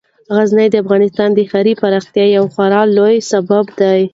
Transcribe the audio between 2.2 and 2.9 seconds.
یو خورا